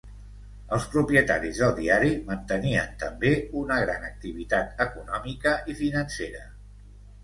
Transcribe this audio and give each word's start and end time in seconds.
Els 0.77 0.87
propietaris 0.95 1.59
del 1.65 1.75
diari 1.81 2.15
mantenien 2.31 2.97
també 3.05 3.33
una 3.63 3.79
gran 3.87 4.11
activitat 4.11 4.85
econòmica 4.91 5.59
i 5.75 5.83
financera. 5.87 6.49